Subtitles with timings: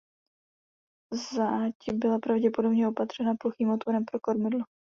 [1.31, 4.61] Záď byla pravděpodobně opatřena plochým otvorem pro kormidlo.